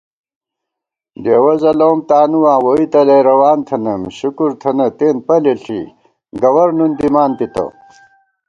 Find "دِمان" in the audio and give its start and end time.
6.99-7.31